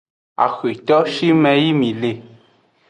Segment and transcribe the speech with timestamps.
[0.45, 2.11] Axweto shime yi mi le.